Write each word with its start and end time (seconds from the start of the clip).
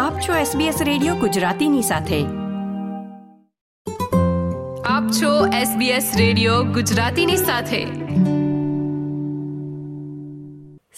આપ 0.00 0.20
છો 0.20 0.58
SBS 0.58 0.84
radio 0.84 1.14
ગુજરાતીની 1.14 1.82
સાથે. 1.82 2.24
આપ 4.82 5.02
છો 5.10 5.46
SBS 5.46 6.04
રેડિયો 6.18 6.62
ગુજરાતીની 6.64 7.36
સાથે. 7.36 7.84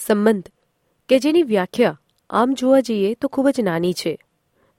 સંબંધ. 0.07 0.49
કે 1.09 1.19
જેની 1.19 1.43
વ્યાખ્યા 1.43 2.01
આમ 2.31 2.55
જોવા 2.55 2.81
જઈએ 2.81 3.15
તો 3.15 3.29
ખૂબ 3.29 3.49
જ 3.49 3.61
નાની 3.61 3.93
છે 3.93 4.19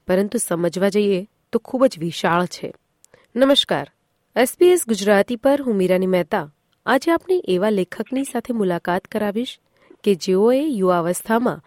પરંતુ 0.07 0.37
સમજવા 0.37 0.89
જઈએ 0.89 1.27
તો 1.51 1.59
ખૂબ 1.59 1.85
જ 1.85 1.99
વિશાળ 1.99 2.45
છે. 2.45 2.73
નમસ્કાર. 3.35 3.91
એસબીએસ 4.35 4.81
ગુજરાતી 4.87 5.35
પર 5.35 5.61
હું 5.61 5.75
મીરાની 5.75 6.07
મહેતા. 6.07 6.53
આજે 6.85 7.11
આપણે 7.11 7.41
એવા 7.47 7.69
લેખકની 7.69 8.23
સાથે 8.23 8.53
મુલાકાત 8.53 9.05
કરાવીશ 9.05 9.59
કે 10.03 10.15
જેઓએ 10.15 10.67
યુવાવસ્થામાં 10.67 11.61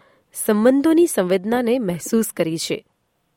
સંબંધોની 0.45 1.07
સંવેદનાને 1.07 1.79
મહેસૂસ 1.79 2.25
કરી 2.37 2.57
છે. 2.57 2.85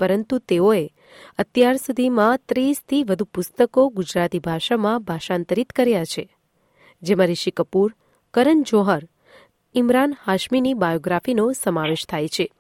પરંતુ 0.00 0.38
તેઓએ 0.38 0.90
અત્યાર 1.38 1.76
સુધીમાં 1.76 2.38
ત્રીસથી 2.48 3.04
વધુ 3.04 3.24
પુસ્તકો 3.24 3.88
ગુજરાતી 3.88 4.38
ભાષામાં 4.38 5.02
ભાષાંતરિત 5.02 5.70
કર્યા 5.70 6.04
છે. 6.04 6.36
જેમાં 7.02 7.26
ઋષિ 7.26 7.50
કપૂર, 7.50 7.94
કરણ 8.34 8.62
જોહર, 8.62 9.02
ઇમરાન 9.74 10.16
હાશમીની 10.26 10.74
બાયોગ્રાફીનો 10.74 11.52
સમાવેશ 11.52 12.06
થાય 12.06 12.28
છે. 12.28 12.52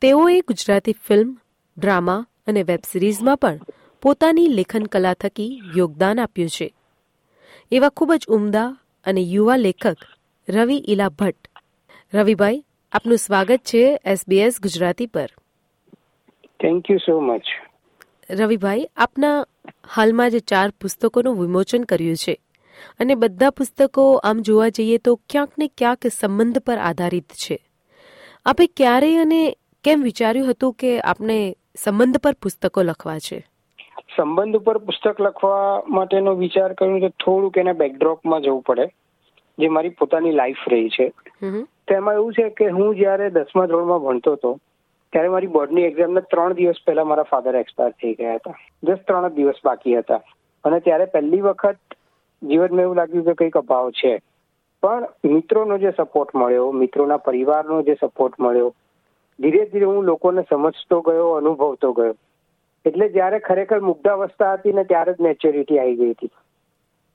તેઓએ 0.00 0.40
ગુજરાતી 0.40 0.92
ફિલ્મ, 0.92 1.36
ડ્રામા 1.78 2.26
અને 2.46 2.62
વેબ 2.62 2.80
સિરીઝમાં 2.90 3.36
પણ 3.36 3.60
પોતાની 4.02 4.48
લેખન 4.48 4.82
કલા 4.82 5.14
થકી 5.14 5.60
યોગદાન 5.76 6.20
આપ્યું 6.20 6.48
છે. 6.48 6.74
એવા 7.72 7.88
ખૂબ 7.88 8.12
જ 8.12 8.24
ઉમદા 8.28 8.76
અને 9.04 9.20
યુવા 9.20 9.56
લેખક 9.56 9.96
રવિ 10.48 10.84
ઇલા 10.88 11.08
ભટ્ટ, 11.08 11.48
રવિભાઈ 12.14 12.64
આપનું 12.94 13.16
સ્વાગત 13.16 13.56
છે 13.56 14.00
એસબીએસ 14.04 14.60
ગુજરાતી 14.62 15.06
પર. 15.06 15.28
થેન્ક 16.60 16.90
યુ 16.90 16.96
સો 16.96 17.20
મચ 17.20 17.42
રવિભાઈ 18.30 18.86
આપના 18.96 19.46
હાલમાં 19.94 20.30
જે 20.30 20.38
ચાર 20.38 20.70
પુસ્તકોનું 20.70 21.40
વિમોચન 21.40 21.82
કર્યું 21.82 22.16
છે 22.16 22.36
અને 23.00 23.14
બધા 23.14 23.50
પુસ્તકો 23.50 24.14
આમ 24.14 24.38
જોવા 24.38 24.68
જઈએ 24.68 24.98
તો 24.98 25.14
ક્યાંક 25.14 25.52
ને 25.58 25.70
ક્યાંક 25.78 26.06
સંબંધ 26.06 26.58
પર 26.58 26.78
આધારિત 26.78 27.24
છે. 27.24 27.58
આપે 28.46 28.66
ક્યારે 28.66 29.16
અને 29.16 29.56
કેમ 29.84 30.02
વિચાર્યું 30.02 30.50
હતું 30.50 30.74
કે 30.74 31.00
આપણે 31.00 31.56
સંબંધ 31.76 32.18
પર 32.18 32.32
પુસ્તકો 32.32 32.82
લખવા 32.82 33.18
છે? 33.18 33.38
સંબંધ 34.16 34.56
ઉપર 34.56 34.78
પુસ્તક 34.78 35.20
લખવા 35.20 35.82
માટેનો 35.88 36.34
વિચાર 36.34 36.72
કર્યો 36.72 36.98
તો 36.98 37.08
થોડુંક 37.08 37.58
એના 37.58 37.72
બેકડ્રોપમાં 37.72 38.42
જવું 38.42 38.62
પડે 38.62 38.86
જે 39.58 39.68
મારી 39.68 39.88
પોતાની 39.88 40.32
લાઈફ 40.32 40.56
રહી 40.68 40.88
છે. 40.88 41.12
તેમાં 41.88 42.14
એવું 42.14 42.32
છે 42.32 42.48
કે 42.48 42.68
હું 42.68 42.96
જ્યારે 42.96 43.30
દસમા 43.30 43.66
ધોરણમાં 43.66 43.98
ભણતો 43.98 44.32
હતો, 44.32 44.58
ત્યારે 45.12 45.28
મારી 45.28 45.46
બોર્ડની 45.46 45.82
એક્ઝામના 45.82 46.20
ત્રણ 46.20 46.52
દિવસ 46.52 46.74
પહેલા 46.86 47.04
મારા 47.04 47.22
ફાધર 47.22 47.56
એક્સપાયર 47.56 47.90
થઈ 47.90 48.14
ગયા 48.14 48.34
હતા. 48.34 48.54
જસ્ટ 48.82 49.06
ત્રણ 49.06 49.28
દિવસ 49.28 49.54
બાકી 49.64 49.98
હતા. 49.98 50.20
અને 50.64 50.80
ત્યારે 50.80 51.04
પહેલી 51.04 51.40
વખત 51.40 51.76
જીવનમાં 52.42 52.80
એવું 52.80 52.96
લાગ્યું 52.96 53.24
કે 53.24 53.34
કંઈક 53.34 53.56
અભાવ 53.56 53.90
છે. 53.90 54.20
પણ 54.82 55.06
મિત્રોનો 55.24 55.78
જે 55.78 55.90
સપોર્ટ 55.96 56.34
મળ્યો, 56.34 56.72
મિત્રોના 56.72 57.16
પરિવારનો 57.16 57.82
જે 57.82 57.94
સપોર્ટ 58.00 58.40
મળ્યો, 58.40 58.74
ધીરે 59.40 59.64
ધીરે 59.64 59.84
હું 59.84 60.04
લોકોને 60.04 60.42
સમજતો 60.50 61.00
ગયો, 61.00 61.32
અનુભવતો 61.32 61.92
ગયો. 61.92 62.14
એટલે 62.84 63.08
જ્યારે 63.08 63.38
ખરેખર 63.38 63.80
મુગ્ધાવસ્થા 63.80 64.52
હતી 64.52 64.72
ને 64.72 64.84
ત્યારે 64.84 65.12
જ 65.12 65.20
મેચ્યોરિટી 65.20 65.78
આવી 65.78 65.96
ગઈ 65.96 66.10
હતી. 66.10 66.30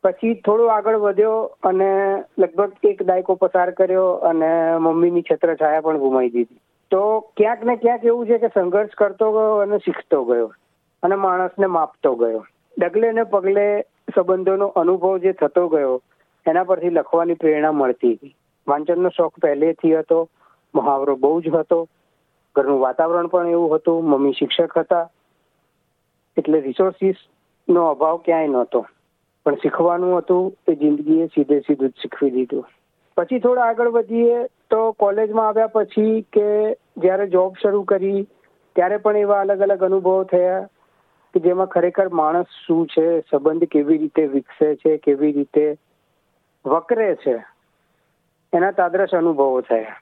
પછી 0.03 0.33
થોડો 0.45 0.67
આગળ 0.67 0.95
વધ્યો 0.95 1.41
અને 1.63 1.89
લગભગ 2.37 2.71
એક 2.83 3.03
દાયકો 3.03 3.35
પસાર 3.35 3.71
કર્યો 3.71 4.09
અને 4.29 4.49
મમ્મીની 4.77 5.21
છત્રછાયા 5.21 5.81
પણ 5.81 5.97
ગુમાવી 5.97 6.29
દીધી. 6.29 6.59
તો 6.91 7.19
ક્યાંક 7.37 7.63
ને 7.63 7.75
ક્યાંક 7.75 8.05
એવું 8.05 8.27
છે 8.27 8.37
કે 8.37 8.47
સંઘર્ષ 8.47 8.95
કરતો 8.95 9.31
ગયો 9.31 9.55
અને 9.55 9.77
શીખતો 9.77 10.23
ગયો 10.23 10.51
અને 11.03 11.15
માણસને 11.15 11.65
માપતો 11.65 12.15
ગયો. 12.15 12.45
ડગલે 12.77 13.11
ને 13.11 13.23
પગલે 13.23 13.85
સંબંધોનો 14.15 14.67
અનુભવ 14.67 15.17
જે 15.17 15.33
થતો 15.33 15.67
ગયો, 15.67 16.01
એના 16.45 16.63
પરથી 16.63 16.89
લખવાની 16.89 17.33
પ્રેરણા 17.33 17.71
મળતી 17.71 18.13
હતી. 18.13 18.35
વાંચનનો 18.67 19.09
શોખ 19.09 19.39
પહેલેથી 19.41 19.95
હતો, 19.95 20.29
મહાવરો 20.75 21.15
બહુ 21.15 21.41
જ 21.41 21.49
હતો. 21.55 21.87
ઘરનું 22.55 22.79
વાતાવરણ 22.79 23.27
પણ 23.27 23.47
એવું 23.47 23.75
હતું, 23.75 24.03
મમ્મી 24.03 24.33
શિક્ષક 24.33 24.77
હતા. 24.77 25.09
એટલે 26.37 26.59
રિસોર્સિસનો 26.59 27.87
અભાવ 27.89 28.17
ક્યાંય 28.25 28.47
નહોતો. 28.47 28.85
પણ 29.47 29.55
શીખવાનું 29.55 30.17
હતું 30.17 30.57
એ 30.67 30.75
જિંદગીએ 30.75 31.25
સીધે 31.25 31.59
સીધું 31.59 31.89
જ 31.89 31.93
શીખવી 32.01 32.31
દીધું. 32.31 32.65
પછી 33.17 33.39
થોડા 33.39 33.61
આગળ 33.61 33.87
વધીએ 33.87 34.43
તો 34.43 34.91
કોલેજમાં 34.91 35.47
આવ્યા 35.47 35.67
પછી 35.67 36.21
કે 36.21 36.47
જ્યારે 36.97 37.27
જોબ 37.27 37.53
શરૂ 37.61 37.83
કરી, 37.83 38.27
ત્યારે 38.75 38.97
પણ 38.97 39.17
એવા 39.17 39.39
અલગ 39.39 39.59
અલગ 39.59 39.83
અનુભવો 39.83 40.23
થયા 40.23 40.59
કે 41.33 41.39
જેમાં 41.39 41.65
ખરેખર 41.65 42.09
માણસ 42.09 42.45
શું 42.67 42.87
છે, 42.87 43.19
સંબંધ 43.19 43.63
કેવી 43.63 43.97
રીતે 43.97 44.25
વિકસે 44.25 44.75
છે, 44.75 44.97
કેવી 44.97 45.31
રીતે 45.31 45.77
વકરે 46.65 47.15
છે, 47.15 47.35
એના 48.53 48.71
તાદરશ 48.71 49.15
અનુભવો 49.15 49.61
થયા. 49.61 49.95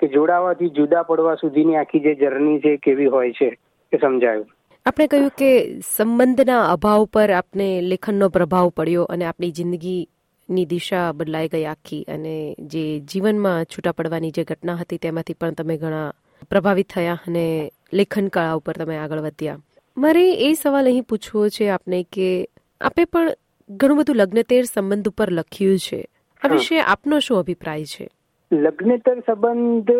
કે 0.00 0.06
જોડાવાથી 0.08 0.68
જુદા 0.68 1.02
પડવા 1.02 1.34
સુધીની 1.34 1.76
આખી 1.76 2.00
જે 2.00 2.14
જર્ની 2.14 2.60
છે, 2.60 2.76
કેવી 2.76 3.06
હોય 3.06 3.32
છે, 3.32 3.58
એ 3.92 3.96
સમજાયું. 3.96 4.46
આપણે 4.86 5.06
કહ્યું 5.06 5.30
કે 5.30 5.80
સંબંધના 5.80 6.72
અભાવ 6.72 7.04
પર 7.04 7.30
આપને 7.30 7.80
લેખનનો 7.80 8.28
પ્રભાવ 8.28 8.68
પડ્યો 8.68 9.04
અને 9.04 9.24
આપણી 9.24 9.50
જિંદગીની 9.50 10.66
દિશા 10.66 11.12
બદલાઈ 11.12 11.48
ગઈ 11.48 11.64
આખી 11.64 12.02
અને 12.02 12.54
જે 12.58 13.00
જીવનમાં 13.00 13.64
છૂટા 13.64 13.92
પડવાની 13.92 14.30
જે 14.30 14.44
ઘટના 14.44 14.74
હતી 14.74 14.98
તેમાંથી 14.98 15.34
પણ 15.34 15.54
તમે 15.54 15.76
ઘણા 15.76 16.12
પ્રભાવિત 16.50 16.88
થયા 16.88 17.18
અને 17.28 17.70
લેખન 17.92 18.28
કળા 18.28 18.54
ઉપર 18.54 18.72
તમે 18.72 18.96
આગળ 18.96 19.18
વધ્યા. 19.18 19.58
મારે 19.96 20.32
એ 20.32 20.54
સવાલ 20.54 20.86
અહીં 20.86 21.02
પૂછવો 21.02 21.48
છે 21.48 21.68
આપને 21.68 22.02
કે 22.02 22.48
આપે 22.80 23.04
પણ 23.04 23.32
ઘણું 23.70 23.98
બધું 23.98 24.16
લગ્નતેર 24.16 24.64
સંબંધ 24.64 25.08
ઉપર 25.08 25.30
લખ્યું 25.30 25.78
છે. 25.78 26.04
આ 26.42 26.48
વિશે 26.48 26.80
આપનો 26.80 27.20
શું 27.20 27.38
અભિપ્રાય 27.38 27.84
છે? 27.84 28.08
લગ્નેતર 28.52 29.20
સંબંધ 29.20 29.90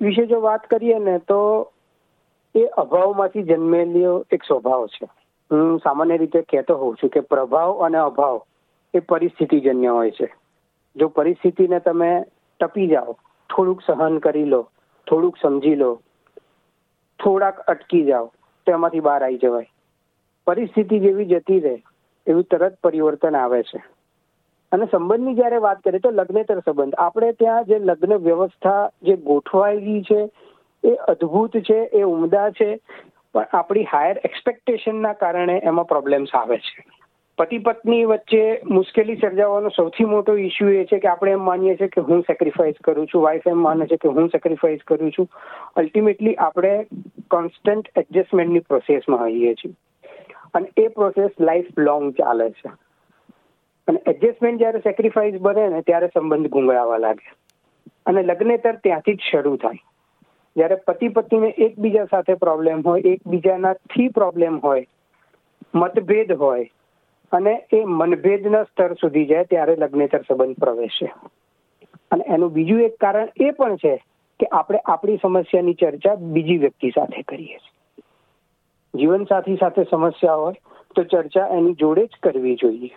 વિશે 0.00 0.26
જો 0.26 0.40
વાત 0.40 0.66
કરીએ 0.66 0.98
ને 0.98 1.18
તો 1.18 1.70
એ 2.54 2.64
અભાવમાંથી 2.64 3.42
જન્મેલો 3.42 4.26
એક 4.30 4.42
સ્વભાવ 4.42 4.86
છે. 4.86 5.08
હું 5.50 5.78
સામાન્ય 5.78 6.16
રીતે 6.16 6.42
કહેતો 6.42 6.76
હોઉં 6.76 6.96
છું 6.96 7.10
કે 7.10 7.20
પ્રભાવ 7.20 7.84
અને 7.84 7.98
અભાવ 7.98 8.42
એ 8.94 8.98
પરિસ્થિતિજન્ય 8.98 9.88
હોય 9.88 10.10
છે. 10.10 10.34
જો 10.96 11.08
પરિસ્થિતિને 11.08 11.80
તમે 11.80 12.24
ટપી 12.60 12.86
જાઓ, 12.86 13.12
થોડુંક 13.56 13.82
સહન 13.86 14.18
કરી 14.18 14.44
લો, 14.44 14.68
થોડુંક 15.10 15.36
સમજી 15.42 15.74
લો, 15.74 16.00
થોડાક 17.24 17.60
અટકી 17.60 18.04
જાઓ, 18.04 18.32
તો 18.66 18.72
એમાંથી 18.72 19.00
બહાર 19.00 19.24
આવી 19.24 19.38
જવાય. 19.38 19.66
પરિસ્થિતિ 20.46 20.98
જેવી 20.98 21.24
જતી 21.24 21.60
રહે, 21.60 21.82
એવું 22.26 22.42
તરત 22.42 22.78
પરિવર્તન 22.82 23.36
આવે 23.36 23.62
છે. 23.62 23.84
અને 24.72 24.86
સંબંધની 24.90 25.34
જ્યારે 25.34 25.56
વાત 25.56 25.80
કરીએ 25.80 25.98
તો 25.98 26.10
લગ્નેતર 26.10 26.58
સંબંધ. 26.58 26.94
આપણે 26.94 27.32
ત્યાં 27.32 27.64
જે 27.64 27.78
લગ્ન 27.78 28.14
વ્યવસ્થા 28.14 28.90
જે 29.02 29.16
ગોઠવાયેલી 29.16 30.02
છે 30.02 30.30
એ 30.84 30.94
અદ્ભુત 30.94 31.56
છે, 31.56 31.74
એ 31.74 32.02
ઉમદા 32.02 32.50
છે, 32.50 32.78
પણ 33.34 33.46
આપણી 33.52 33.84
હાયર 33.84 34.20
એક્સપેક્ટેશનના 34.24 35.12
કારણે 35.12 35.60
એમાં 35.64 35.84
પ્રોબ્લેમ્સ 35.84 36.34
આવે 36.34 36.56
છે. 36.56 36.84
પતિ 37.38 37.58
પત્ની 37.58 38.04
વચ્ચે 38.04 38.60
મુશ્કેલી 38.64 39.16
સર્જાવાનો 39.16 39.68
સૌથી 39.68 40.04
મોટો 40.04 40.36
ઇસ્યુ 40.36 40.68
એ 40.68 40.84
છે 40.84 40.98
કે 40.98 41.08
આપણે 41.08 41.32
એમ 41.32 41.40
માનીએ 41.40 41.76
છીએ 41.76 41.88
કે 41.88 42.00
હું 42.00 42.20
સેક્રિફાઈસ 42.20 42.74
કરું 42.84 43.06
છું 43.06 43.22
વાઇફ 43.22 43.42
એમ 43.46 43.58
માને 43.58 43.86
છે 43.86 43.96
કે 43.96 44.08
હું 44.08 44.28
સેક્રિફાઈસ 44.28 44.80
કરું 44.86 45.10
છું. 45.10 45.28
અલ્ટિમેટલી 45.76 46.34
આપણે 46.34 46.86
કોન્સ્ટન્ટ 47.30 47.88
એડજસ્ટમેન્ટની 47.96 48.58
પ્રોસેસમાં 48.58 49.20
હોઈએ 49.20 49.54
છીએ. 49.54 49.72
અને 50.54 50.68
એ 50.76 50.88
પ્રોસેસ 50.88 51.30
લાઈફ 51.40 51.64
લોંગ 51.78 52.12
ચાલે 52.12 52.50
છે. 52.50 52.70
અને 53.88 54.00
એડજસ્ટમેન્ટ 54.06 54.58
જ્યારે 54.58 54.78
સેક્રિફાઈસ 54.78 55.40
બને 55.40 55.68
ને 55.68 55.80
ત્યારે 55.80 56.06
સંબંધ 56.06 56.48
ગુંગળાવા 56.48 56.98
લાગે. 56.98 57.32
અને 58.06 58.22
લગ્નેતર 58.22 58.72
ત્યાંથી 58.72 59.14
જ 59.14 59.18
શરૂ 59.30 59.56
થાય. 59.56 59.76
જ્યારે 60.56 60.74
પતિ 60.74 61.08
પત્નીને 61.08 61.48
એકબીજા 61.48 62.04
સાથે 62.04 62.34
પ્રોબ્લેમ 62.34 62.82
હોય 62.86 63.00
એકબીજાનાથી 63.00 64.08
પ્રોબ્લેમ 64.08 64.58
હોય, 64.58 64.86
મતભેદ 65.74 66.32
હોય 66.32 66.70
અને 67.32 67.66
એ 67.72 67.84
મનભેદના 67.84 68.62
સ્તર 68.62 68.92
સુધી 68.92 69.26
જાય 69.26 69.44
ત્યારે 69.44 69.76
લગ્નેતર 69.76 70.22
સંબંધ 70.22 70.58
પ્રવેશે. 70.58 71.12
અને 72.10 72.24
એનું 72.26 72.52
બીજું 72.52 72.80
એક 72.80 72.96
કારણ 72.96 73.28
એ 73.40 73.50
પણ 73.50 73.76
છે 73.76 73.96
કે 74.40 74.46
આપણે 74.52 74.78
આપણી 74.84 75.16
સમસ્યાની 75.22 75.74
ચર્ચા 75.74 76.14
બીજી 76.14 76.58
વ્યક્તિ 76.58 76.90
સાથે 76.90 77.22
કરીએ 77.22 77.46
છીએ. 77.46 78.04
જીવનસાથી 78.94 79.56
સાથે 79.56 79.84
સમસ્યા 79.90 80.34
હોય 80.34 80.54
તો 80.96 81.04
ચર્ચા 81.04 81.46
એની 81.46 81.74
જોડે 81.74 82.06
જ 82.06 82.10
કરવી 82.22 82.54
જોઈએ. 82.54 82.90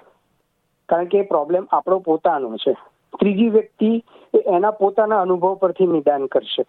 કારણ 0.89 1.05
કે 1.05 1.17
એ 1.17 1.21
પ્રોબ્લેમ 1.21 1.67
આપણો 1.71 1.99
પોતાનો 1.99 2.57
છે. 2.57 2.73
ત્રીજી 3.19 3.49
વ્યક્તિ 3.49 4.03
એ 4.33 4.37
એના 4.55 4.71
પોતાના 4.71 5.21
અનુભવ 5.21 5.55
પરથી 5.55 5.87
નિદાન 5.87 6.25
કરશે. 6.25 6.63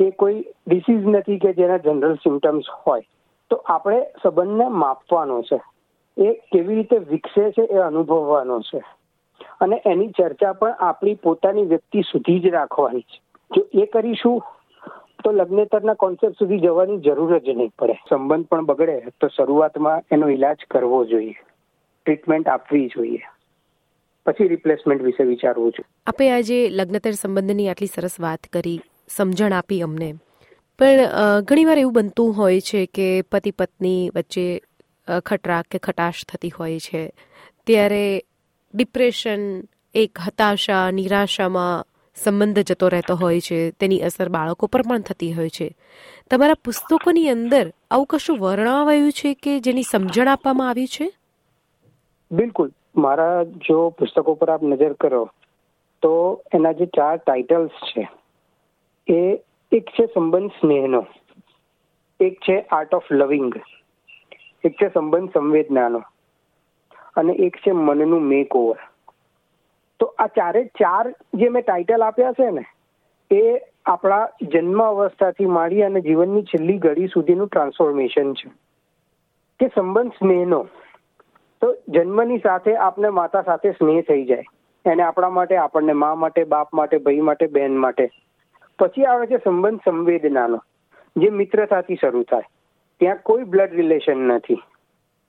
એ 0.00 0.10
કોઈ 0.10 0.44
ડિસીઝ 0.66 1.04
નથી 1.06 1.38
કે 1.38 1.52
જેના 1.52 1.76
જનરલ 1.76 2.14
સિમ્ટમ્સ 2.14 2.62
હોય, 2.86 3.02
તો 3.50 3.56
આપણે 3.56 4.02
સંબંધને 4.22 4.68
માપવાનો 4.68 5.42
છે. 5.42 5.60
એ 6.24 6.32
કેવી 6.32 6.74
રીતે 6.74 6.96
વિકસે 6.96 7.50
છે 7.50 7.62
એ 7.62 7.76
અનુભવવાનો 7.76 8.60
છે. 8.60 8.82
અને 9.60 9.82
એની 9.86 10.08
ચર્ચા 10.08 10.52
પણ 10.52 10.70
આપણી 10.70 11.14
પોતાની 11.14 11.62
વ્યક્તિ 11.62 12.00
સુધી 12.00 12.40
જ 12.40 12.46
રાખવાની 12.46 13.00
છે. 13.00 13.20
જો 13.56 13.82
એ 13.82 13.86
કરીશું, 13.86 14.42
તો 15.24 15.32
લગ્નેતરના 15.32 15.94
કોન્સેપ્ટ 15.94 16.38
સુધી 16.38 16.58
જવાની 16.58 16.98
જરૂર 16.98 17.38
જ 17.38 17.48
નહીં 17.48 17.70
પડે. 17.78 17.92
સંબંધ 17.92 18.46
પણ 18.46 18.64
બગડે, 18.64 19.00
તો 19.20 19.28
શરૂઆતમાં 19.28 20.02
એનો 20.12 20.28
ઈલાજ 20.28 20.56
કરવો 20.70 21.04
જોઈએ. 21.04 21.34
ટ્રીટમેન્ટ 22.04 22.48
આપવી 22.48 22.86
જોઈએ. 22.86 23.18
પછી 24.26 24.48
રિપ્લેસમેન્ટ 24.48 25.02
વિશે 25.02 25.22
વિચારવું 25.22 25.70
જોઈએ. 25.70 26.02
આપણે 26.06 26.30
આજે 26.30 26.68
લગ્નતર 26.70 27.10
સંબંધની 27.10 27.68
આટલી 27.68 27.86
સરસ 27.86 28.20
વાત 28.20 28.38
કરી. 28.52 28.80
સમજણ 29.16 29.52
આપી 29.52 29.80
અમને. 29.82 30.10
પણ 30.78 30.96
ઘણીવાર 31.42 31.78
એવું 31.78 31.92
બનતું 31.92 32.36
હોય 32.36 32.60
છે 32.60 32.80
કે 32.86 33.06
પતિ 33.22 33.50
પત્ની 33.50 34.10
વચ્ચે 34.14 34.46
ખટરાક 35.26 35.64
કે 35.70 35.78
ખટાશ 35.78 36.24
થતી 36.24 36.52
હોય 36.58 36.78
છે. 36.78 37.02
ત્યારે 37.66 38.04
ડિપ્રેશન, 38.74 39.40
એક 39.94 40.18
હતાશા, 40.26 40.90
નિરાશામાં 40.90 41.86
સંબંધ 42.16 42.58
જતો 42.60 42.88
રહેતો 42.88 43.14
હોય 43.14 43.40
છે. 43.40 43.58
તેની 43.70 44.00
અસર 44.00 44.28
બાળકો 44.28 44.66
પર 44.66 44.82
પણ 44.82 45.00
થતી 45.00 45.32
હોય 45.32 45.48
છે. 45.48 45.68
તમારા 46.30 46.62
પુસ્તકોની 46.64 47.28
અંદર 47.28 47.72
આવું 47.90 48.06
કશું 48.06 48.38
વર્ણવાયું 48.38 49.12
છે 49.12 49.34
કે 49.34 49.52
જેની 49.60 49.82
સમજણ 49.82 50.28
આપવામાં 50.28 50.68
આવી 50.68 50.86
છે? 50.86 51.06
બિલકુલ. 52.30 52.70
મારા 52.96 53.42
જો 53.66 53.78
પુસ્તકો 53.90 54.34
પર 54.34 54.50
આપ 54.50 54.62
નજર 54.62 54.92
કરો, 54.92 55.22
તો 56.02 56.12
એના 56.54 56.72
જે 56.72 56.86
ચાર 56.86 57.16
ટાઇટલ્સ 57.16 57.76
છે 57.90 58.08
એ 59.08 59.38
એક 59.72 59.86
છે 59.86 60.06
સંબંધ 60.06 60.50
સ્નેહનો. 60.50 61.06
એક 62.20 62.38
છે 62.40 62.60
આર્ટ 62.60 62.94
ઓફ 62.94 63.12
લવિંગ 63.12 63.52
એક 64.64 64.72
છે 64.72 64.88
સંબંધ 64.88 65.32
સંવેદનાનો. 65.32 66.02
અને 67.16 67.32
એક 67.32 67.56
છે 67.56 67.70
મનનું 67.70 68.22
મેક 68.22 68.56
ઓવર 68.56 68.76
તો 70.00 70.06
આ 70.06 70.26
ચારે 70.26 70.64
ચાર 70.64 71.14
જે 71.34 71.48
મેં 71.48 71.62
ટાઇટલ 71.62 72.02
આપ્યા 72.02 72.32
છે 72.32 72.50
ને, 72.50 72.64
એ 73.36 73.60
આપણા 73.86 74.28
જન્મ 74.42 74.82
અવસ્થાથી 74.82 75.46
માંડી 75.46 75.82
અને 75.82 76.00
જીવનની 76.00 76.42
છેલ્લી 76.42 76.78
ઘડી 76.78 77.06
સુધીનું 77.06 77.48
ટ્રાન્સફોર્મેશન 77.48 78.34
છે. 78.34 78.50
કે 79.60 79.68
સંબંધ 79.74 80.12
સ્નેહનો. 80.12 80.68
તો 81.60 81.76
જન્મની 81.88 82.38
સાથે 82.38 82.76
આપને 82.76 83.08
માતા 83.08 83.42
સાથે 83.42 83.70
સ્નેહ 83.70 84.02
થઈ 84.02 84.24
જાય. 84.24 84.44
એને 84.86 85.02
આપણા 85.02 85.30
માટે, 85.30 85.56
આપણને 85.56 85.92
મા 85.92 86.14
માટે, 86.14 86.44
બાપ 86.44 86.74
માટે, 86.74 86.98
ભાઈ 86.98 87.20
માટે, 87.20 87.46
બહેન 87.46 87.76
માટે. 87.76 88.10
પછી 88.80 89.04
આવે 89.04 89.26
છે 89.26 89.36
સંબંધ 89.36 89.80
સંવેદનાનો, 89.84 90.62
જે 91.16 91.30
મિત્રતાથી 91.30 91.94
શરૂ 92.00 92.22
થાય. 92.22 92.42
ત્યાં 93.00 93.16
કોઈ 93.22 93.42
બ્લડ 93.42 93.70
રિલેશન 93.72 94.18
નથી. 94.18 94.62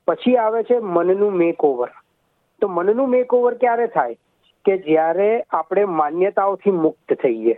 પછી 0.08 0.36
આવે 0.36 0.64
છે 0.64 0.80
મનનું 0.80 1.32
મેક 1.32 1.64
ઓવર 1.64 1.90
તો 2.62 2.68
મનનું 2.68 3.10
મેકઓવર 3.10 3.54
ક્યારે 3.54 3.88
થાય? 3.88 4.16
કે 4.66 4.78
જ્યારે 4.78 5.44
આપણે 5.50 5.86
માન્યતાઓથી 5.86 6.72
મુક્ત 6.72 7.14
થઈએ. 7.14 7.58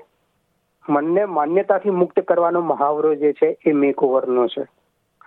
મનને 0.90 1.26
માન્યતાથી 1.26 1.90
મુક્ત 1.90 2.20
કરવાનો 2.20 2.62
મહાવરો 2.62 3.16
જે 3.16 3.34
છે 3.34 3.58
એ 3.66 3.72
મેક 3.72 4.04
ઓવરનો 4.04 4.48
છે. 4.48 4.66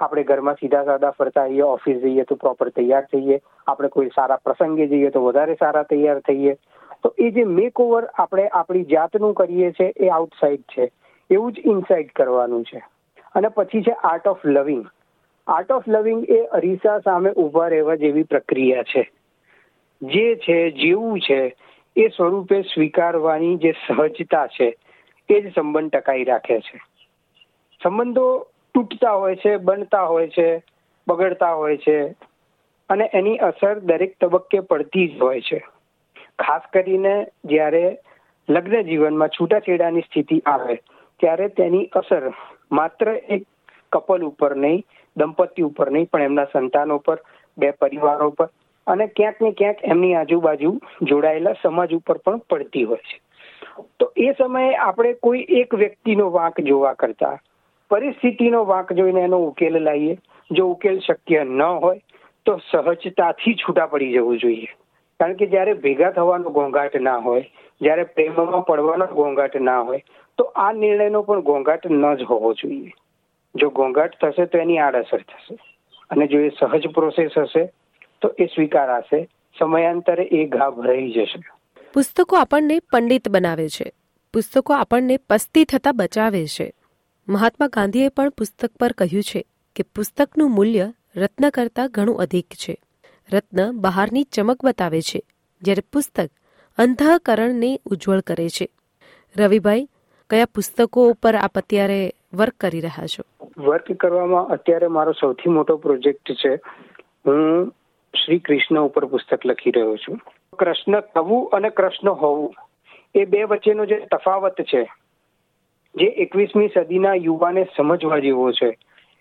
આપણે 0.01 0.23
ઘરમાં 0.23 0.55
સીધા 0.55 0.85
સાદા 0.85 1.11
ફરતા 1.11 1.43
હોઈએ 1.43 1.61
ઓફિસ 1.61 1.97
જઈએ 1.97 2.23
તો 2.23 2.35
પ્રોપર 2.35 2.69
તૈયાર 2.69 3.05
થઈએ. 3.05 3.41
આપણે 3.67 3.89
કોઈ 3.89 4.11
સારા 4.15 4.37
પ્રસંગે 4.37 4.87
જઈએ 4.87 5.11
તો 5.11 5.25
વધારે 5.25 5.55
સારા 5.55 5.83
તૈયાર 5.83 6.21
થઈએ. 6.21 6.57
તો 7.07 7.15
એ 7.19 7.31
જે 7.31 7.45
મેક 7.45 7.81
ઓવર 7.81 8.05
આપણે 8.05 8.49
આપણી 8.49 8.85
જાતનું 8.85 9.35
કરીએ 9.35 9.71
છીએ 9.71 9.93
એ 9.97 10.09
આઉટસાઇડ 10.09 10.61
છે. 10.61 10.91
એવું 11.31 11.53
જ 11.53 11.59
ઇનસાઇડ 11.59 12.11
કરવાનું 12.17 12.65
છે. 12.65 12.83
અને 13.35 13.49
પછી 13.49 13.83
છે 13.83 13.93
art 13.93 14.29
of 14.29 14.47
loving 14.47 14.87
art 15.47 15.73
of 15.73 15.89
loving 15.89 16.27
એ 16.29 16.45
અરીસા 16.45 16.99
સામે 16.99 17.31
ઊભા 17.31 17.69
રહેવા 17.69 17.95
જેવી 17.95 18.23
પ્રક્રિયા 18.23 18.83
છે. 18.83 19.11
જે 20.03 20.37
છે, 20.37 20.71
જેવું 20.71 21.21
છે, 21.21 21.55
એ 21.97 22.09
સ્વરૂપે 22.09 22.63
સ્વીકારવાની 22.63 23.57
જે 23.57 23.73
સહજતા 23.73 24.47
છે, 24.47 24.77
એ 25.29 25.41
જ 25.41 25.55
સંબંધ 25.55 25.91
ટકાઈ 25.91 26.25
રાખે 26.25 26.61
છે. 26.61 26.81
સંબંધો 27.83 28.39
તૂટતા 28.75 29.13
હોય 29.13 29.37
છે, 29.37 29.57
બનતા 29.57 30.03
હોય 30.03 30.29
છે, 30.29 30.63
બગડતા 31.09 31.55
હોય 31.55 31.77
છે. 31.77 32.15
અને 32.89 33.11
એની 33.13 33.37
અસર 33.37 33.79
દરેક 33.79 34.17
તબક્કે 34.21 34.61
પડતી 34.61 35.09
જ 35.09 35.21
હોય 35.21 35.41
છે. 35.41 35.76
ખાસ 36.39 36.69
કરીને 36.73 37.15
જ્યારે 37.45 37.85
લગ્ન 38.49 38.87
જીવનમાં 38.89 39.31
છૂટાછેડાની 39.31 40.03
સ્થિતિ 40.03 40.43
આવે, 40.47 40.77
ત્યારે 41.21 41.49
તેની 41.49 41.89
અસર 41.93 42.31
માત્ર 42.71 43.09
એક 43.29 43.45
કપલ 43.93 44.23
ઉપર 44.23 44.55
નહીં, 44.57 44.85
દંપતી 45.17 45.63
ઉપર 45.63 45.91
નહીં, 45.91 46.09
પણ 46.13 46.23
એમના 46.23 46.47
સંતાનો 46.53 46.99
પર, 46.99 47.19
બે 47.59 47.73
પરિવારો 47.73 48.31
પર 48.31 48.49
અને 48.87 49.07
ક્યાંક 49.09 49.41
ને 49.41 49.53
ક્યાંક 49.53 49.79
એમની 49.83 50.15
આજુબાજુ 50.15 50.73
જોડાયેલા 51.03 51.55
સમાજ 51.63 51.95
ઉપર 51.95 52.19
પણ 52.19 52.43
પડતી 52.51 52.85
હોય 52.85 52.99
છે. 52.99 53.21
તો 54.01 54.13
એ 54.17 54.35
સમયે 54.39 54.75
આપણે 54.77 55.15
કોઈ 55.15 55.47
એક 55.61 55.75
વ્યક્તિનો 55.75 56.31
વાંક 56.33 56.61
જોવા 56.61 56.95
કરતા, 56.95 57.37
પરિસ્થિતિનો 57.91 58.65
વાંક 58.67 58.93
જોઈને 58.93 59.25
એનો 59.25 59.39
ઉકેલ 59.47 59.83
લાવીએ. 59.83 60.19
જો 60.51 60.71
ઉકેલ 60.71 61.01
શક્ય 61.01 61.45
ન 61.45 61.63
હોય, 61.83 62.01
તો 62.47 62.59
સહજતાથી 62.71 63.55
છૂટા 63.55 63.87
પડી 63.87 64.13
જવું 64.13 64.39
જોઈએ. 64.39 64.69
કારણ 65.21 65.35
કે 65.35 65.47
જ્યારે 65.47 65.73
ભેગા 65.73 66.11
થવાનો 66.11 66.51
ઘોંઘાટ 66.51 66.97
ના 66.97 67.17
હોય, 67.17 67.51
જ્યારે 67.81 68.05
પ્રેમમાં 68.05 68.67
પડવાનો 68.67 69.07
ઘોંઘાટ 69.07 69.57
ના 69.57 69.81
હોય, 69.81 70.05
તો 70.39 70.45
આ 70.45 70.73
નિર્ણયનો 70.73 71.23
પણ 71.23 71.41
ઘોંઘાટ 71.41 71.87
ન 71.87 72.15
જ 72.15 72.23
હોવો 72.23 72.53
જોઈએ. 72.53 72.93
જો 73.55 73.71
ઘોંઘાટ 73.71 74.13
થશે 74.21 74.47
તો 74.47 74.59
એની 74.59 74.79
આડઅસર 74.79 75.19
થશે. 75.19 75.59
અને 76.11 76.27
જો 76.27 76.39
એ 76.39 76.49
સહજ 76.49 76.87
પ્રોસેસ 76.87 77.31
હશે, 77.39 77.67
તો 78.21 78.35
એ 78.39 78.47
સ્વીકારાશે 78.47 79.29
સમયાંતરે 79.59 80.23
એ 80.23 80.47
ઘા 80.47 80.71
ભરાઈ 80.71 81.11
જશે. 81.11 81.41
પુસ્તકો 81.95 82.37
આપણને 82.37 82.79
પંડિત 82.79 83.29
બનાવે 83.29 83.69
છે. 83.69 83.93
પુસ્તકો 84.33 84.75
આપણને 84.75 85.17
પસ્તી 85.17 85.65
થતા 85.65 85.93
બચાવે 85.93 86.47
છે. 86.47 86.73
મહાત્મા 87.29 87.67
ગાંધીએ 87.67 88.09
પણ 88.09 88.31
પુસ્તક 88.31 88.71
પર 88.81 88.93
કહ્યું 88.93 89.23
છે 89.23 89.45
કે 89.77 89.83
પુસ્તકનું 89.83 90.51
મૂલ્ય 90.51 90.93
રત્ન 91.17 91.51
કરતાં 91.51 91.89
ઘણું 91.91 92.19
અધિક 92.19 92.47
છે. 92.47 92.77
રત્ન 93.33 93.73
બહારની 93.73 94.25
ચમક 94.25 94.65
બતાવે 94.65 95.01
છે, 95.01 95.21
જ્યારે 95.63 95.83
પુસ્તક 95.93 96.31
અંતઃકરણને 96.79 97.81
ઉજ્જવળ 97.87 98.21
કરે 98.21 98.49
છે. 98.49 98.69
રવિભાઈ, 99.39 99.89
કયા 100.31 100.45
પુસ્તકો 100.45 101.11
ઉપર 101.11 101.35
આપ 101.35 101.59
અત્યારે 101.59 102.13
વર્ક 102.35 102.55
કરી 102.61 102.81
રહ્યા 102.81 103.07
છો? 103.07 103.47
વર્ક 103.59 103.93
કરવામાં 103.93 104.47
અત્યારે 104.47 104.87
મારો 104.87 105.13
સૌથી 105.13 105.51
મોટો 105.51 105.77
પ્રોજેક્ટ 105.77 106.33
છે. 106.33 106.55
હું 107.27 107.75
શ્રી 108.25 108.39
કૃષ્ણ 108.39 108.81
ઉપર 108.81 109.05
પુસ્તક 109.05 109.47
લખી 109.47 109.71
રહ્યો 109.71 109.97
છું. 109.97 110.21
કૃષ્ણ 110.59 111.01
થવું 111.01 111.51
અને 111.51 111.71
કૃષ્ણ 111.71 112.11
હોવું, 112.11 112.55
એ 113.15 113.25
બે 113.25 113.43
વચ્ચેનો 113.43 113.87
જે 113.87 114.07
તફાવત 114.13 114.61
છે, 114.61 114.85
જે 115.95 116.05
એકવીસમી 116.05 116.69
સદીના 116.69 117.15
યુવાને 117.15 117.67
સમજવા 117.77 118.19
જેવો 118.19 118.53
છે, 118.53 118.79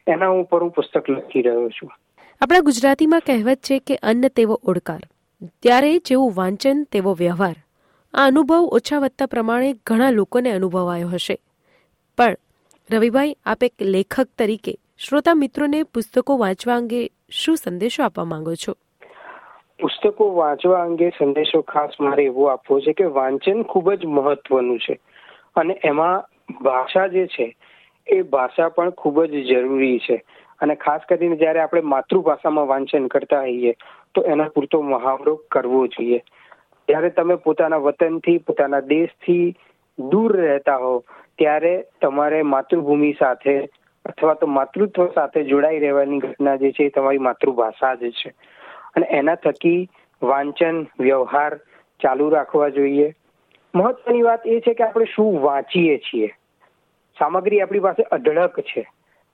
એના 0.07 0.27
ઉપર 0.27 0.61
હું 0.61 0.71
પુસ્તક 0.71 1.09
લખી 1.09 1.41
રહ્યો 1.41 1.69
છું. 1.69 1.91
આપણા 2.41 2.59
ગુજરાતીમાં 2.59 3.19
કહેવત 3.19 3.57
છે 3.57 3.79
કે 3.79 3.95
અન્ન 3.95 4.27
તેવો 4.27 4.59
ઓડકાર. 4.63 4.99
ત્યારે 5.61 5.97
જેવું 5.97 6.31
વાંચન, 6.35 6.83
તેવો 6.83 7.13
વ્યવહાર. 7.13 7.55
આ 8.13 8.27
અનુભવ 8.27 8.55
ઓછા 8.55 8.99
વધતા 8.99 9.25
પ્રમાણે 9.25 9.73
ઘણા 9.85 10.09
લોકોને 10.09 10.51
અનુભવાયો 10.51 11.07
હશે. 11.07 11.37
પણ 12.17 12.35
રવિભાઈ, 12.91 13.35
આપ 13.45 13.63
એક 13.63 13.73
લેખક 13.81 14.27
તરીકે 14.37 14.75
શ્રોતા 14.97 15.33
મિત્રોને 15.33 15.83
પુસ્તકો 15.83 16.37
વાંચવા 16.37 16.75
અંગે 16.75 17.09
શું 17.29 17.57
સંદેશો 17.57 18.03
આપવા 18.03 18.25
માંગો 18.25 18.53
છો? 18.53 18.73
પુસ્તકો 19.81 20.33
વાંચવા 20.33 20.83
અંગે 20.83 21.09
સંદેશો 21.09 21.61
ખાસ 21.61 21.89
મારે 21.99 22.23
એવો 22.23 22.45
આપવો 22.45 22.79
છે 22.79 22.93
કે 22.93 23.03
વાંચન 23.03 23.63
ખૂબ 23.63 23.93
જ 23.93 24.05
મહત્વનું 24.05 24.79
છે. 24.79 24.99
અને 25.55 25.79
એમાં 25.83 26.23
ભાષા 26.63 27.07
જે 27.07 27.27
છે, 27.27 27.55
એ 28.07 28.21
ભાષા 28.21 28.69
પણ 28.69 28.89
ખૂબ 28.89 29.25
જ 29.25 29.29
જરૂરી 29.29 29.99
છે. 29.99 30.23
અને 30.61 30.75
ખાસ 30.75 31.01
કરીને 31.09 31.35
જ્યારે 31.35 31.59
આપણે 31.59 31.81
માતૃભાષામાં 31.81 32.67
વાંચન 32.67 33.07
કરતા 33.07 33.39
હોઈએ, 33.39 33.75
તો 34.13 34.21
એના 34.21 34.43
પૂરતો 34.43 34.81
મહાવરો 34.81 35.35
કરવો 35.51 35.87
જોઈએ. 35.87 36.17
જ્યારે 36.87 37.09
તમે 37.09 37.35
પોતાના 37.35 37.77
વતનથી, 37.77 38.37
પોતાના 38.37 38.79
દેશથી 38.79 39.55
દૂર 39.99 40.37
રહેતા 40.37 40.75
હો, 40.75 41.03
ત્યારે 41.37 41.85
તમારે 42.01 42.41
માતૃભૂમિ 42.41 43.13
સાથે 43.19 43.69
અથવા 44.05 44.33
તો 44.33 44.47
માતૃત્વ 44.47 45.07
સાથે 45.07 45.43
જોડાઈ 45.43 45.79
રહેવાની 45.79 46.19
ઘટના 46.19 46.55
જે 46.55 46.71
છે 46.71 46.83
એ 46.83 46.89
તમારી 46.89 47.17
માતૃભાષા 47.17 47.95
જ 47.95 48.11
છે. 48.11 48.33
અને 48.95 49.07
એના 49.09 49.35
થકી 49.35 49.89
વાંચન, 50.21 50.87
વ્યવહાર 50.99 51.59
ચાલુ 52.01 52.29
રાખવા 52.29 52.69
જોઈએ. 52.69 53.13
મહત્વની 53.75 54.21
વાત 54.21 54.47
એ 54.47 54.59
છે 54.59 54.73
કે 54.73 54.83
આપણે 54.83 55.05
શું 55.05 55.41
વાંચીએ 55.41 55.97
છીએ. 55.97 56.27
સામગ્રી 57.19 57.61
આપણી 57.61 57.79
પાસે 57.79 58.03
અઢળક 58.03 58.59
છે. 58.59 58.87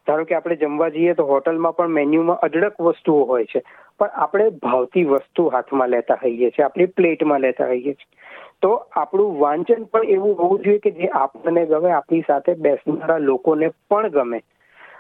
ધારો 0.08 0.24
કે 0.24 0.36
આપણે 0.36 0.56
જમવા 0.56 0.90
જઈએ 0.90 1.14
તો 1.14 1.26
હોટલમાં 1.26 1.76
પણ 1.76 1.88
મેન્યુમાં 1.88 2.40
અઢળક 2.40 2.82
વસ્તુઓ 2.82 3.24
હોય 3.24 3.46
છે. 3.46 3.64
પણ 4.00 4.08
આપણે 4.08 4.50
ભાવતી 4.50 5.04
વસ્તુ 5.04 5.48
હાથમાં 5.48 5.90
લેતા 5.90 6.14
હોઈએ 6.14 6.50
છીએ, 6.50 6.64
આપણી 6.64 6.86
પ્લેટમાં 6.86 7.40
લેતા 7.40 7.66
હોઈએ 7.66 7.94
છીએ. 7.94 8.22
તો 8.62 8.74
આપણું 8.74 9.40
વાંચન 9.40 9.84
પણ 9.84 10.04
એવું 10.04 10.40
હોવું 10.40 10.60
જોઈએ 10.60 10.78
કે 10.78 10.92
જે 10.92 11.08
આપણને 11.08 11.66
ગમે, 11.66 11.92
આપણી 11.92 12.24
સાથે 12.28 12.54
બેસનારા 12.54 13.18
લોકોને 13.18 13.68
પણ 13.68 14.08
ગમે. 14.08 14.42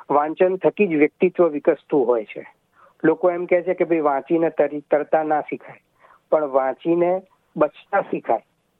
વાંચન 0.09 0.55
થકી 0.55 0.87
જ 0.87 0.95
વ્યક્તિત્વ 0.95 1.47
વિકસતું 1.47 2.07
હોય 2.07 2.25
છે. 2.25 2.45
લોકો 3.03 3.31
એમ 3.31 3.45
કે 3.45 3.61
છે 3.61 3.73
કે 3.73 3.83
ભાઈ 3.83 3.99
વાંચીને 3.99 4.49
તરી, 4.49 4.79
તરતા 4.91 5.23
ના 5.23 5.41
શીખાય. 5.41 5.79
પણ 6.31 6.45
વાંચીને 6.45 7.21
બચતા 7.55 8.01
શીખાય. 8.01 8.39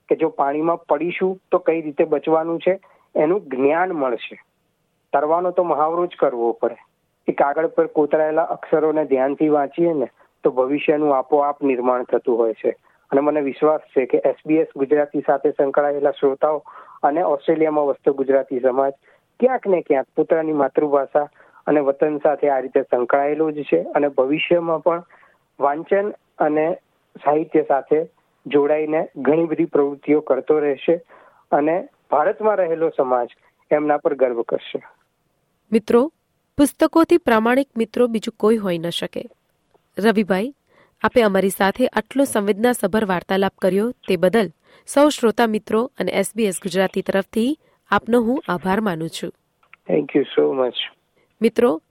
કે 0.10 0.16
જો 0.16 0.30
પાણીમાં 0.30 0.78
પડીશું 0.78 1.40
તો 1.51 1.58
કઈ 1.58 1.82
રીતે 1.82 2.04
બચવાનું 2.04 2.60
છે? 2.60 2.80
એનું 3.16 3.42
જ્ઞાન 3.42 3.90
મળશે. 3.90 4.40
તરવાનો 5.13 5.51
તો 5.51 5.63
મહાવરો 5.63 6.06
જ 6.06 6.15
કરવો 6.20 6.51
પડે. 6.51 6.75
એ 7.27 7.32
કાગળ 7.32 7.68
પર 7.68 7.88
કોતરાયેલા 7.88 8.44
અક્ષરોને 8.44 9.06
ધ્યાનથી 9.06 9.50
વાંચીએ 9.50 9.94
ને, 9.94 10.08
તો 10.44 10.51
ભવિષ્યનું 10.51 11.18
આપોઆપ 11.18 11.63
નિર્માણ 11.63 12.03
થતું 12.03 12.38
હોય 12.38 12.53
છે. 12.53 12.75
અને 13.12 13.22
મને 13.22 13.41
વિશ્વાસ 13.41 13.80
છે 13.80 14.06
કે 14.06 14.18
એસબીએસ 14.18 14.68
ગુજરાતી 14.75 15.24
સાથે 15.27 15.51
સંકળાયેલા 15.51 16.12
શ્રોતાઓ 16.12 16.63
અને 17.03 17.24
ઓસ્ટ્રેલિયામાં 17.24 17.86
વસતો 17.86 18.13
ગુજરાતી 18.13 18.60
સમાજ 18.60 18.94
ક્યાંક 19.39 19.68
ને 19.68 19.82
ક્યાંક 19.82 20.08
પોતાની 20.15 20.51
માતૃભાષા 20.51 21.27
અને 21.68 21.80
વતન 21.80 22.18
સાથે 22.18 22.50
આ 22.50 22.60
રીતે 22.60 22.82
સંકળાયેલો 22.82 23.51
જ 23.51 23.63
છે 23.63 23.84
અને 23.84 24.08
ભવિષ્યમાં 24.08 24.80
પણ 24.80 25.03
વાંચન 25.60 26.13
અને 26.39 26.77
સાહિત્ય 27.25 27.62
સાથે 27.62 28.08
જોડાઈને 28.46 29.08
ઘણી 29.18 29.46
બધી 29.46 29.65
પ્રવૃત્તિઓ 29.65 30.22
કરતો 30.22 30.60
રહેશે 30.60 31.01
અને 31.51 31.88
ભારતમાં 32.12 32.56
રહેલો 32.56 32.89
સમાજ 32.98 33.27
એમના 33.72 33.98
પર 33.98 34.13
ગર્વ 34.13 34.41
કરશે. 34.41 34.82
મિત્રો 35.72 36.12
પુસ્તકોથી 36.58 37.18
પ્રામાણિક 37.18 37.70
મિત્રો 37.78 38.08
બીજું 38.08 38.34
કોઈ 38.38 38.58
હોઈ 38.58 38.78
ન 38.78 38.90
શકે. 38.90 39.24
રવિભાઈ 39.98 40.54
આપે 41.01 41.22
અમારી 41.22 41.50
સાથે 41.50 41.88
આટલો 41.88 42.24
સંવેદનાસભર 42.24 43.06
વાર્તાલાપ 43.06 43.54
કર્યો 43.58 43.92
તે 44.08 44.18
બદલ 44.18 44.51
સૌ 44.88 45.10
શ્રોતા 45.10 45.48
મિત્રો 45.48 45.92
અને 46.00 46.12
એસબીએસ 46.12 46.60
ગુજરાતી 46.62 47.01
તરફથી 47.01 47.60
આપનો 47.90 48.22
હું 48.22 48.44
આભાર 48.48 48.82
માનું 48.82 49.10
છું. 49.10 49.32
થેન્ક 49.88 50.16
યુ 50.16 50.24
સો 50.24 50.54
મચ 50.54 50.74
મિત્રો 51.42 51.82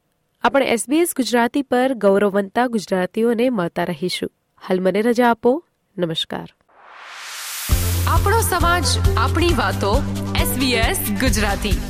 આપણે 0.42 0.66
એસબીએસ 0.66 1.14
ગુજરાતી 1.16 1.62
પર 1.62 1.94
ગૌરવવંતા 1.94 2.66
ગુજરાતીઓને 2.66 3.50
મળતા 3.50 3.84
રહીશું. 3.84 4.30
હાલ 4.62 4.80
મને 4.80 5.02
રજા 5.02 5.30
આપો. 5.30 5.64
નમસ્કાર. 5.98 6.48
આપણો 8.08 8.40
સમાજ 8.40 8.84
આપણી 9.16 9.48
વાતો 9.48 10.02
SBS 10.40 11.00
Gujarati. 11.20 11.89